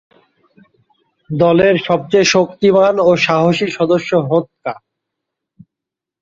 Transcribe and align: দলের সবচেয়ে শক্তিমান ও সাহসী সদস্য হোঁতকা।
দলের 1.29 1.75
সবচেয়ে 1.87 2.27
শক্তিমান 2.27 2.95
ও 2.99 3.11
সাহসী 3.17 3.67
সদস্য 3.77 4.11
হোঁতকা। 4.27 4.73